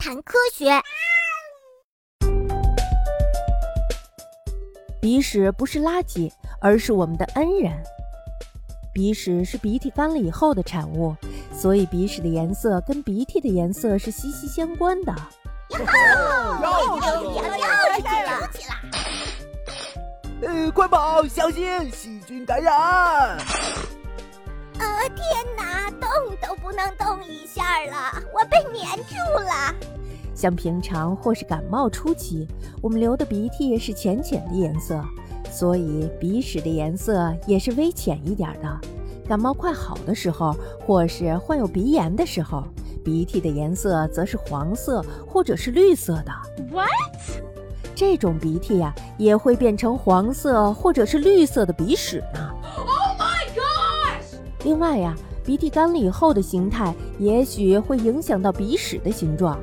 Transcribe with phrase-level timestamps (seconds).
[0.00, 0.82] 谈科学。
[4.98, 7.70] 鼻屎不是垃圾，而是我们的恩人。
[8.94, 11.14] 鼻屎是鼻涕干了以后的产物，
[11.52, 15.14] 所以鼻屎的颜色跟鼻涕的颜色是息息相关的。
[15.68, 15.78] 哟，
[16.62, 18.50] 又又又起来了！
[20.42, 22.74] 呃，快跑，小心细菌感染！
[24.78, 26.08] 呃，天哪，动
[26.40, 29.14] 都不能动一下了，我被粘住
[29.44, 29.74] 了。
[30.40, 32.48] 像平常或是感冒初期，
[32.80, 34.98] 我们流的鼻涕是浅浅的颜色，
[35.50, 38.80] 所以鼻屎的颜色也是微浅一点的。
[39.28, 40.56] 感冒快好的时候，
[40.86, 42.64] 或是患有鼻炎的时候，
[43.04, 46.32] 鼻涕的颜色则是黄色或者是绿色的。
[46.72, 46.88] What？
[47.94, 52.50] 这种鼻涕呀，也会变成黄色或者是绿色的鼻屎呢。
[52.78, 55.14] oh my god 另外呀，
[55.44, 59.60] 鼻涕干了以后的形态，也许会影响到鼻屎的形状。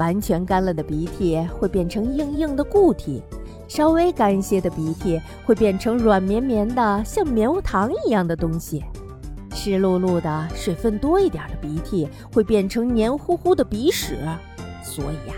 [0.00, 3.22] 完全干了的鼻涕会变成硬硬的固体，
[3.68, 8.82] 稍微干一些的鼻涕会变成软绵绵的，像棉花糖一样的东西。
[9.52, 14.16] 湿漉漉的、水分多一点的鼻涕会变成黏糊糊的鼻屎。
[14.82, 15.34] 所以呀，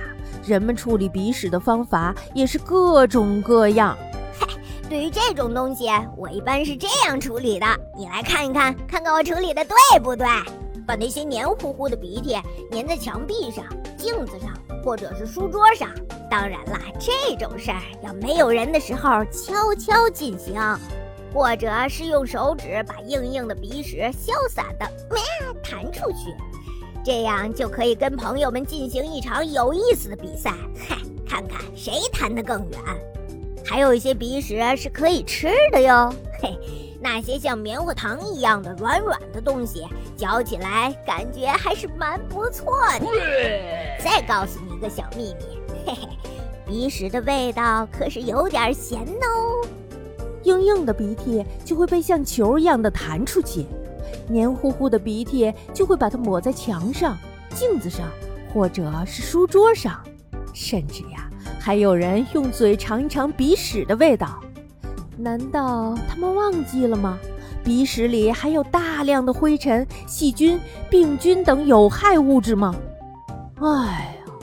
[0.46, 3.98] 人们处理鼻屎的方法也是各种各样。
[4.88, 7.66] 对于这种东西，我一般是这样处理的。
[7.98, 10.24] 你来看一看，看看我处理的对不对？
[10.86, 12.36] 把那些黏糊糊的鼻涕
[12.70, 13.64] 粘在墙壁上、
[14.02, 15.88] 镜子上，或者是书桌上。
[16.28, 20.60] 当然啦，这种事儿要没有人的时候悄悄进行，
[21.32, 24.90] 或者是用手指把硬硬的鼻屎潇洒的
[25.62, 26.34] 弹出去，
[27.04, 32.80] 这样就可以跟朋友们进行一场有意思的比赛，嗨，看看谁弹得更远。
[33.64, 36.58] 还有一些鼻屎是可以吃的哟， 嘿，
[37.00, 39.86] 那些像棉花糖一样的软软的东西，
[40.16, 43.06] 嚼起来感觉还是蛮不错的。
[44.14, 46.08] 再告诉你一个小秘密，嘿嘿，
[46.66, 49.66] 鼻屎的味道可是有点咸哦。
[50.42, 53.64] 硬硬的鼻涕就会被像球一样的弹出去，
[54.28, 57.16] 黏糊糊的鼻涕就会把它抹在墙上、
[57.54, 58.06] 镜子上，
[58.52, 59.98] 或者是书桌上，
[60.52, 61.30] 甚至呀。
[61.58, 64.38] 还有人用嘴尝一尝鼻屎的味道，
[65.16, 67.18] 难道他们忘记了吗？
[67.64, 70.60] 鼻屎里含有大量的灰尘、细菌、
[70.90, 72.74] 病菌等有害物质吗？
[73.64, 74.34] 哎呀，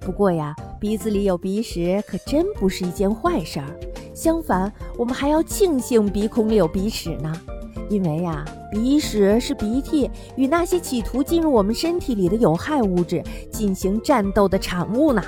[0.00, 3.66] 不过呀，鼻子里有鼻屎可真不是一件坏事儿。
[4.12, 7.32] 相反，我们还要庆幸鼻孔里有鼻屎呢，
[7.88, 13.22] 因为呀，鼻屎是鼻涕与那些企图进入我们身体里的有害物质
[13.52, 15.22] 进行战斗的产物呢。